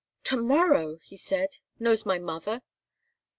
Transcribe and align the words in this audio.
—"To 0.23 0.35
morrow!" 0.35 0.97
he 1.03 1.15
said. 1.15 1.57
"Knows 1.79 2.07
my 2.07 2.17
mother?" 2.17 2.63